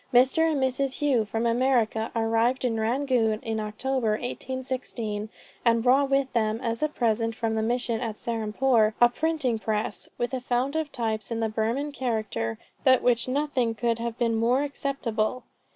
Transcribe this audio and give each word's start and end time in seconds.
Mr. 0.11 0.51
and 0.51 0.59
Mrs. 0.59 0.97
Hough, 0.99 1.29
from 1.29 1.45
America, 1.45 2.11
arrived 2.15 2.65
in 2.65 2.79
Rangoon 2.79 3.39
in 3.43 3.59
October, 3.59 4.13
1816; 4.13 5.29
and 5.63 5.83
brought 5.83 6.09
with 6.09 6.33
them 6.33 6.59
as 6.59 6.81
a 6.81 6.89
present 6.89 7.35
from 7.35 7.53
the 7.53 7.61
Mission 7.61 8.01
at 8.01 8.17
Serampore, 8.17 8.95
a 8.99 9.09
printing 9.09 9.59
press, 9.59 10.09
with 10.17 10.33
a 10.33 10.41
fount 10.41 10.75
of 10.75 10.91
types 10.91 11.29
in 11.29 11.39
the 11.39 11.49
Burman 11.49 11.91
character 11.91 12.57
than 12.83 13.03
which 13.03 13.27
nothing 13.27 13.75
could 13.75 13.99
have 13.99 14.17
been 14.17 14.33
more 14.35 14.63
acceptable. 14.63 15.43